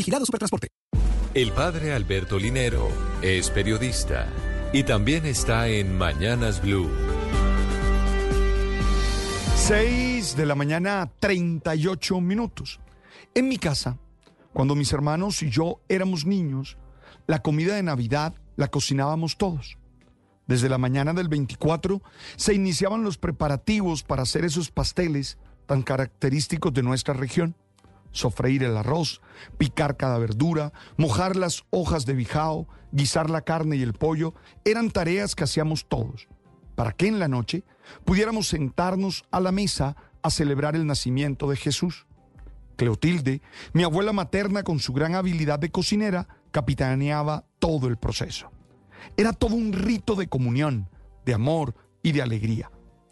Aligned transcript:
Vigilado 0.00 0.24
Supertransporte. 0.24 0.68
El 1.34 1.52
padre 1.52 1.92
Alberto 1.92 2.38
Linero 2.38 2.88
es 3.20 3.50
periodista 3.50 4.26
y 4.72 4.84
también 4.84 5.26
está 5.26 5.68
en 5.68 5.98
Mañanas 5.98 6.62
Blue. 6.62 6.88
6 9.56 10.36
de 10.36 10.46
la 10.46 10.54
mañana, 10.54 11.12
38 11.20 12.18
minutos. 12.22 12.80
En 13.34 13.46
mi 13.50 13.58
casa, 13.58 13.98
cuando 14.54 14.74
mis 14.74 14.90
hermanos 14.94 15.42
y 15.42 15.50
yo 15.50 15.82
éramos 15.90 16.24
niños, 16.24 16.78
la 17.26 17.42
comida 17.42 17.74
de 17.74 17.82
Navidad 17.82 18.32
la 18.56 18.68
cocinábamos 18.68 19.36
todos. 19.36 19.76
Desde 20.46 20.70
la 20.70 20.78
mañana 20.78 21.12
del 21.12 21.28
24 21.28 22.00
se 22.36 22.54
iniciaban 22.54 23.04
los 23.04 23.18
preparativos 23.18 24.02
para 24.02 24.22
hacer 24.22 24.46
esos 24.46 24.70
pasteles 24.70 25.36
tan 25.66 25.82
característicos 25.82 26.72
de 26.72 26.82
nuestra 26.82 27.12
región. 27.12 27.54
Sofreír 28.12 28.64
el 28.64 28.76
arroz, 28.76 29.20
picar 29.58 29.96
cada 29.96 30.18
verdura, 30.18 30.72
mojar 30.96 31.36
las 31.36 31.64
hojas 31.70 32.06
de 32.06 32.14
bijao, 32.14 32.66
guisar 32.92 33.30
la 33.30 33.42
carne 33.42 33.76
y 33.76 33.82
el 33.82 33.92
pollo, 33.92 34.34
eran 34.64 34.90
tareas 34.90 35.34
que 35.34 35.44
hacíamos 35.44 35.86
todos, 35.88 36.28
para 36.74 36.92
que 36.92 37.06
en 37.06 37.18
la 37.18 37.28
noche 37.28 37.64
pudiéramos 38.04 38.48
sentarnos 38.48 39.24
a 39.30 39.40
la 39.40 39.52
mesa 39.52 39.96
a 40.22 40.30
celebrar 40.30 40.76
el 40.76 40.86
nacimiento 40.86 41.48
de 41.48 41.56
Jesús. 41.56 42.06
Cleotilde, 42.76 43.42
mi 43.72 43.82
abuela 43.84 44.12
materna 44.12 44.62
con 44.62 44.78
su 44.80 44.92
gran 44.92 45.14
habilidad 45.14 45.58
de 45.58 45.70
cocinera, 45.70 46.28
capitaneaba 46.50 47.44
todo 47.58 47.88
el 47.88 47.96
proceso. 47.96 48.50
Era 49.16 49.32
todo 49.32 49.54
un 49.54 49.72
rito 49.72 50.14
de 50.14 50.28
comunión, 50.28 50.88
de 51.24 51.34
amor 51.34 51.74
y 52.02 52.12
de 52.12 52.22
alegría. 52.22 52.70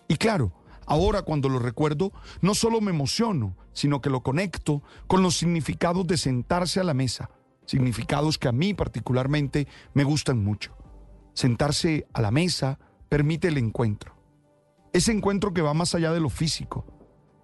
Y 0.08 0.16
claro, 0.16 0.52
ahora 0.88 1.22
cuando 1.22 1.48
lo 1.48 1.58
recuerdo, 1.58 2.12
no 2.40 2.54
solo 2.54 2.80
me 2.80 2.90
emociono, 2.90 3.56
sino 3.72 4.00
que 4.00 4.10
lo 4.10 4.22
conecto 4.22 4.82
con 5.06 5.22
los 5.22 5.36
significados 5.36 6.06
de 6.06 6.16
sentarse 6.16 6.80
a 6.80 6.84
la 6.84 6.94
mesa, 6.94 7.30
significados 7.66 8.38
que 8.38 8.48
a 8.48 8.52
mí 8.52 8.74
particularmente 8.74 9.68
me 9.94 10.04
gustan 10.04 10.42
mucho. 10.42 10.76
Sentarse 11.34 12.06
a 12.12 12.22
la 12.22 12.30
mesa 12.30 12.78
permite 13.08 13.48
el 13.48 13.58
encuentro. 13.58 14.16
Ese 14.92 15.12
encuentro 15.12 15.52
que 15.52 15.62
va 15.62 15.74
más 15.74 15.94
allá 15.94 16.12
de 16.12 16.20
lo 16.20 16.30
físico, 16.30 16.86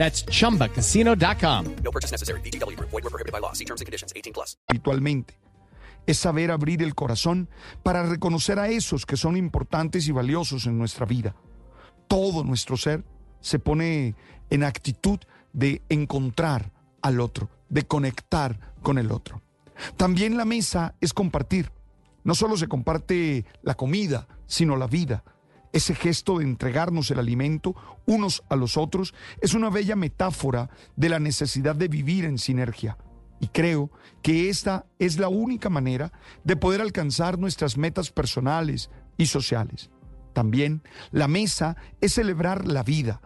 That's 0.00 0.24
chumbacasino.com. 0.24 1.64
No 1.84 1.90
purchase 1.90 2.10
necessary. 2.10 2.40
BGW. 2.40 2.74
Void 2.80 3.04
were 3.04 3.10
prohibited 3.10 3.32
by 3.32 3.40
law. 3.40 3.52
See 3.52 3.66
terms 3.66 3.82
and 3.82 3.86
conditions 3.86 4.14
18 4.16 4.32
plus. 4.32 4.56
Habitualmente 4.66 5.38
es 6.06 6.16
saber 6.16 6.50
abrir 6.50 6.82
el 6.82 6.94
corazón 6.94 7.50
para 7.82 8.02
reconocer 8.04 8.58
a 8.58 8.68
esos 8.68 9.04
que 9.04 9.18
son 9.18 9.36
importantes 9.36 10.08
y 10.08 10.12
valiosos 10.12 10.64
en 10.64 10.78
nuestra 10.78 11.04
vida. 11.04 11.34
Todo 12.08 12.44
nuestro 12.44 12.78
ser 12.78 13.04
se 13.42 13.58
pone 13.58 14.14
en 14.48 14.64
actitud 14.64 15.18
de 15.52 15.82
encontrar 15.90 16.72
al 17.02 17.20
otro, 17.20 17.50
de 17.68 17.82
conectar 17.82 18.58
con 18.80 18.96
el 18.96 19.12
otro. 19.12 19.42
También 19.98 20.38
la 20.38 20.46
mesa 20.46 20.94
es 21.02 21.12
compartir. 21.12 21.72
No 22.24 22.34
solo 22.34 22.56
se 22.56 22.68
comparte 22.68 23.44
la 23.60 23.74
comida, 23.74 24.28
sino 24.46 24.76
la 24.76 24.86
vida 24.86 25.24
ese 25.72 25.94
gesto 25.94 26.38
de 26.38 26.44
entregarnos 26.44 27.10
el 27.10 27.18
alimento 27.18 27.74
unos 28.06 28.42
a 28.48 28.56
los 28.56 28.76
otros 28.76 29.14
es 29.40 29.54
una 29.54 29.70
bella 29.70 29.96
metáfora 29.96 30.70
de 30.96 31.08
la 31.08 31.20
necesidad 31.20 31.76
de 31.76 31.88
vivir 31.88 32.24
en 32.24 32.38
sinergia. 32.38 32.98
Y 33.38 33.48
creo 33.48 33.90
que 34.22 34.48
esta 34.48 34.86
es 34.98 35.18
la 35.18 35.28
única 35.28 35.70
manera 35.70 36.12
de 36.44 36.56
poder 36.56 36.80
alcanzar 36.80 37.38
nuestras 37.38 37.78
metas 37.78 38.10
personales 38.10 38.90
y 39.16 39.26
sociales. 39.26 39.90
También 40.32 40.82
la 41.10 41.28
mesa 41.28 41.76
es 42.00 42.14
celebrar 42.14 42.66
la 42.66 42.82
vida 42.82 43.20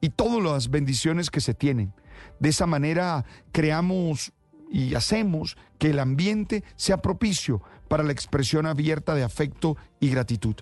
y 0.00 0.10
todas 0.10 0.42
las 0.42 0.70
bendiciones 0.70 1.30
que 1.30 1.40
se 1.40 1.54
tienen. 1.54 1.92
De 2.38 2.48
esa 2.48 2.66
manera 2.66 3.24
creamos 3.52 4.32
y 4.70 4.94
hacemos 4.94 5.56
que 5.78 5.90
el 5.90 5.98
ambiente 5.98 6.64
sea 6.76 7.02
propicio 7.02 7.62
para 7.88 8.02
la 8.02 8.12
expresión 8.12 8.66
abierta 8.66 9.14
de 9.14 9.22
afecto 9.22 9.76
y 10.00 10.10
gratitud 10.10 10.56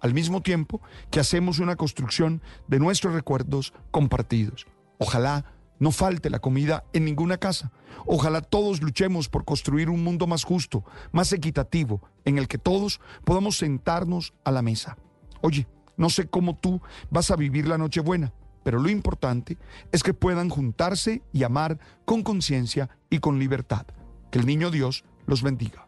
al 0.00 0.14
mismo 0.14 0.42
tiempo 0.42 0.80
que 1.10 1.20
hacemos 1.20 1.58
una 1.58 1.76
construcción 1.76 2.42
de 2.66 2.78
nuestros 2.78 3.14
recuerdos 3.14 3.72
compartidos. 3.90 4.66
Ojalá 4.98 5.44
no 5.78 5.92
falte 5.92 6.30
la 6.30 6.40
comida 6.40 6.84
en 6.92 7.04
ninguna 7.04 7.38
casa. 7.38 7.72
Ojalá 8.06 8.40
todos 8.40 8.82
luchemos 8.82 9.28
por 9.28 9.44
construir 9.44 9.90
un 9.90 10.02
mundo 10.02 10.26
más 10.26 10.44
justo, 10.44 10.84
más 11.12 11.32
equitativo, 11.32 12.02
en 12.24 12.38
el 12.38 12.48
que 12.48 12.58
todos 12.58 13.00
podamos 13.24 13.58
sentarnos 13.58 14.34
a 14.44 14.50
la 14.50 14.62
mesa. 14.62 14.96
Oye, 15.40 15.66
no 15.96 16.10
sé 16.10 16.28
cómo 16.28 16.56
tú 16.56 16.80
vas 17.10 17.30
a 17.30 17.36
vivir 17.36 17.68
la 17.68 17.78
Nochebuena, 17.78 18.32
pero 18.62 18.78
lo 18.78 18.88
importante 18.88 19.56
es 19.92 20.02
que 20.02 20.14
puedan 20.14 20.48
juntarse 20.48 21.22
y 21.32 21.42
amar 21.44 21.78
con 22.04 22.22
conciencia 22.22 22.90
y 23.10 23.18
con 23.18 23.38
libertad. 23.38 23.86
Que 24.30 24.38
el 24.38 24.46
niño 24.46 24.70
Dios 24.70 25.04
los 25.26 25.42
bendiga. 25.42 25.87